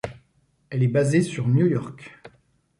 [0.71, 2.11] Elle est basée sur New-York.